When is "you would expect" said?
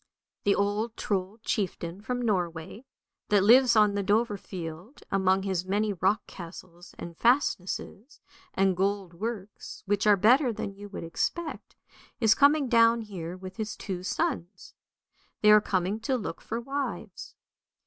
10.73-11.75